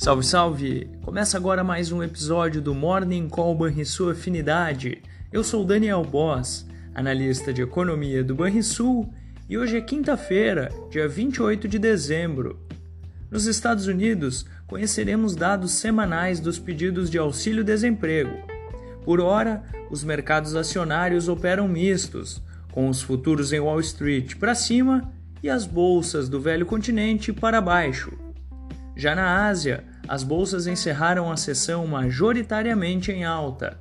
Salve, 0.00 0.24
salve! 0.24 0.90
Começa 1.02 1.36
agora 1.36 1.62
mais 1.62 1.92
um 1.92 2.02
episódio 2.02 2.62
do 2.62 2.74
Morning 2.74 3.28
Call 3.28 3.54
Sua 3.84 4.12
Afinidade. 4.12 5.02
Eu 5.30 5.44
sou 5.44 5.62
Daniel 5.62 6.02
Boss, 6.02 6.66
analista 6.94 7.52
de 7.52 7.60
economia 7.60 8.24
do 8.24 8.34
Banrisul, 8.34 9.12
e 9.46 9.58
hoje 9.58 9.76
é 9.76 9.80
quinta-feira, 9.82 10.70
dia 10.90 11.06
28 11.06 11.68
de 11.68 11.78
dezembro. 11.78 12.58
Nos 13.30 13.44
Estados 13.44 13.88
Unidos, 13.88 14.46
conheceremos 14.66 15.36
dados 15.36 15.72
semanais 15.72 16.40
dos 16.40 16.58
pedidos 16.58 17.10
de 17.10 17.18
auxílio-desemprego. 17.18 18.38
Por 19.04 19.20
hora, 19.20 19.62
os 19.90 20.02
mercados 20.02 20.56
acionários 20.56 21.28
operam 21.28 21.68
mistos, 21.68 22.42
com 22.72 22.88
os 22.88 23.02
futuros 23.02 23.52
em 23.52 23.60
Wall 23.60 23.80
Street 23.80 24.36
para 24.36 24.54
cima 24.54 25.12
e 25.42 25.50
as 25.50 25.66
bolsas 25.66 26.26
do 26.26 26.40
velho 26.40 26.64
continente 26.64 27.34
para 27.34 27.60
baixo. 27.60 28.10
Já 29.00 29.14
na 29.14 29.46
Ásia, 29.46 29.84
as 30.10 30.24
bolsas 30.24 30.66
encerraram 30.66 31.30
a 31.30 31.36
sessão 31.36 31.86
majoritariamente 31.86 33.12
em 33.12 33.24
alta. 33.24 33.78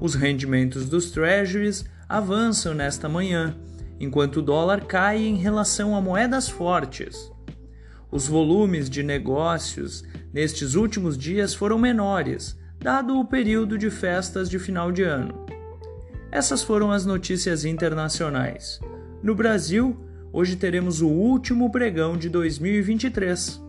Os 0.00 0.16
rendimentos 0.16 0.88
dos 0.88 1.12
treasuries 1.12 1.84
avançam 2.08 2.74
nesta 2.74 3.08
manhã, 3.08 3.54
enquanto 4.00 4.38
o 4.38 4.42
dólar 4.42 4.84
cai 4.84 5.22
em 5.22 5.36
relação 5.36 5.94
a 5.94 6.00
moedas 6.00 6.48
fortes. 6.48 7.30
Os 8.10 8.26
volumes 8.26 8.90
de 8.90 9.04
negócios 9.04 10.02
nestes 10.32 10.74
últimos 10.74 11.16
dias 11.16 11.54
foram 11.54 11.78
menores, 11.78 12.58
dado 12.80 13.16
o 13.16 13.24
período 13.24 13.78
de 13.78 13.90
festas 13.90 14.50
de 14.50 14.58
final 14.58 14.90
de 14.90 15.04
ano. 15.04 15.46
Essas 16.32 16.64
foram 16.64 16.90
as 16.90 17.06
notícias 17.06 17.64
internacionais. 17.64 18.80
No 19.22 19.36
Brasil, 19.36 20.04
hoje 20.32 20.56
teremos 20.56 21.00
o 21.00 21.06
último 21.06 21.70
pregão 21.70 22.16
de 22.16 22.28
2023 22.28 23.63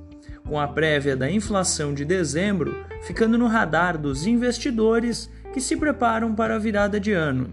com 0.45 0.59
a 0.59 0.67
prévia 0.67 1.15
da 1.15 1.29
inflação 1.29 1.93
de 1.93 2.05
dezembro 2.05 2.85
ficando 3.05 3.37
no 3.37 3.47
radar 3.47 3.97
dos 3.97 4.25
investidores 4.25 5.29
que 5.53 5.61
se 5.61 5.77
preparam 5.77 6.33
para 6.33 6.55
a 6.55 6.59
virada 6.59 6.99
de 6.99 7.11
ano. 7.13 7.49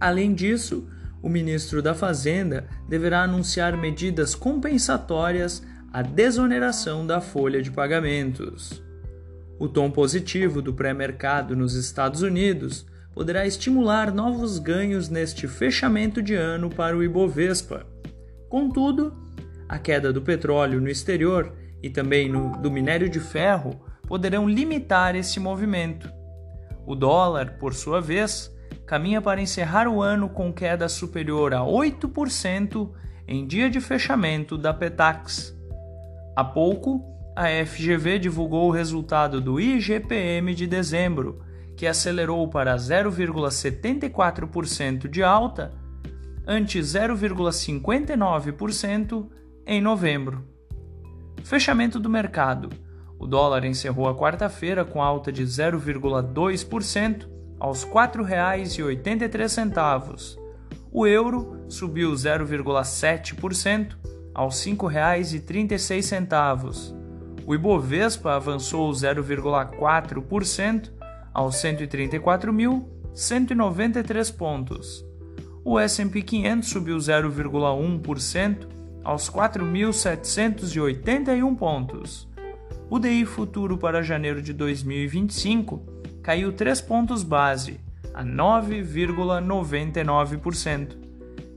Além 0.00 0.34
disso, 0.34 0.88
o 1.22 1.28
ministro 1.28 1.80
da 1.80 1.94
Fazenda 1.94 2.66
deverá 2.88 3.22
anunciar 3.22 3.76
medidas 3.76 4.34
compensatórias 4.34 5.62
à 5.92 6.02
desoneração 6.02 7.06
da 7.06 7.20
folha 7.20 7.62
de 7.62 7.70
pagamentos. 7.70 8.82
O 9.58 9.68
tom 9.68 9.90
positivo 9.90 10.60
do 10.60 10.74
pré-mercado 10.74 11.54
nos 11.54 11.74
Estados 11.74 12.22
Unidos 12.22 12.84
poderá 13.14 13.46
estimular 13.46 14.12
novos 14.12 14.58
ganhos 14.58 15.08
neste 15.08 15.46
fechamento 15.46 16.20
de 16.20 16.34
ano 16.34 16.68
para 16.68 16.96
o 16.96 17.02
Ibovespa. 17.02 17.86
Contudo, 18.48 19.14
a 19.68 19.78
queda 19.78 20.12
do 20.12 20.20
petróleo 20.20 20.80
no 20.80 20.88
exterior 20.88 21.52
e 21.84 21.90
também 21.90 22.30
no, 22.30 22.56
do 22.62 22.70
minério 22.70 23.10
de 23.10 23.20
ferro 23.20 23.78
poderão 24.08 24.48
limitar 24.48 25.14
esse 25.14 25.38
movimento. 25.38 26.10
O 26.86 26.94
dólar, 26.94 27.58
por 27.58 27.74
sua 27.74 28.00
vez, 28.00 28.50
caminha 28.86 29.20
para 29.20 29.42
encerrar 29.42 29.86
o 29.86 30.00
ano 30.00 30.30
com 30.30 30.50
queda 30.50 30.88
superior 30.88 31.52
a 31.52 31.60
8% 31.60 32.90
em 33.28 33.46
dia 33.46 33.68
de 33.68 33.82
fechamento 33.82 34.56
da 34.56 34.72
Petax. 34.72 35.54
Há 36.34 36.42
pouco, 36.42 37.04
a 37.36 37.48
FGV 37.66 38.18
divulgou 38.18 38.68
o 38.68 38.72
resultado 38.72 39.38
do 39.38 39.60
IGPM 39.60 40.54
de 40.54 40.66
dezembro, 40.66 41.42
que 41.76 41.86
acelerou 41.86 42.48
para 42.48 42.74
0,74% 42.76 45.06
de 45.06 45.22
alta, 45.22 45.70
ante 46.46 46.80
0,59% 46.80 49.28
em 49.66 49.82
novembro. 49.82 50.53
Fechamento 51.44 52.00
do 52.00 52.08
mercado. 52.08 52.70
O 53.18 53.26
dólar 53.26 53.66
encerrou 53.66 54.08
a 54.08 54.16
quarta-feira 54.16 54.82
com 54.82 55.02
alta 55.02 55.30
de 55.30 55.44
0,2% 55.44 57.28
aos 57.60 57.84
R$ 57.84 57.90
4,83. 57.90 60.38
O 60.90 61.06
euro 61.06 61.66
subiu 61.68 62.12
0,7% 62.12 63.94
aos 64.34 64.64
R$ 64.64 64.72
5,36. 64.72 66.94
O 67.46 67.54
Ibovespa 67.54 68.36
avançou 68.36 68.90
0,4% 68.90 70.90
aos 71.34 71.56
134.193 71.56 74.34
pontos. 74.34 75.04
O 75.62 75.78
S&P 75.78 76.22
500 76.22 76.66
subiu 76.66 76.96
0,1% 76.96 78.83
aos 79.04 79.30
4.781 79.30 81.56
pontos. 81.56 82.28
O 82.90 82.98
DI 82.98 83.24
futuro 83.24 83.78
para 83.78 84.02
janeiro 84.02 84.42
de 84.42 84.52
2025 84.52 85.80
caiu 86.22 86.52
3 86.52 86.80
pontos 86.80 87.22
base, 87.22 87.78
a 88.14 88.24
9,99%. 88.24 90.96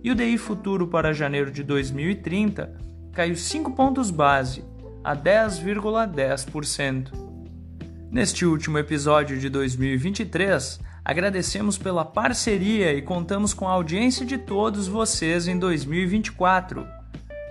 E 0.04 0.12
o 0.12 0.16
DI 0.16 0.38
futuro 0.38 0.86
para 0.88 1.14
janeiro 1.14 1.50
de 1.50 1.64
2030 1.64 2.86
caiu 3.14 3.36
5 3.36 3.72
pontos 3.72 4.12
base, 4.12 4.64
a 5.04 5.16
10,10%. 5.16 7.12
Neste 8.12 8.46
último 8.46 8.78
episódio 8.78 9.40
de 9.40 9.50
2023, 9.50 10.80
agradecemos 11.04 11.76
pela 11.78 12.06
parceria 12.06 12.94
e 12.94 13.02
contamos 13.02 13.54
com 13.54 13.68
a 13.68 13.72
audiência 13.72 14.26
de 14.26 14.38
todos 14.38 14.88
vocês 14.88 15.46
em 15.48 15.58
2024. 15.58 16.97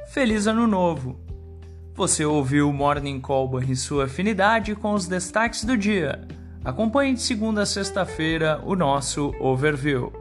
Feliz 0.08 0.46
Ano 0.46 0.66
Novo! 0.66 1.20
Você 1.94 2.24
ouviu 2.24 2.70
o 2.70 2.72
Morning 2.72 3.20
Call 3.20 3.60
em 3.62 3.74
sua 3.74 4.04
afinidade 4.04 4.74
com 4.74 4.92
os 4.92 5.06
destaques 5.06 5.64
do 5.64 5.76
dia. 5.76 6.26
Acompanhe 6.64 7.14
de 7.14 7.20
segunda 7.20 7.62
a 7.62 7.66
sexta-feira 7.66 8.60
o 8.64 8.74
nosso 8.74 9.34
overview. 9.40 10.12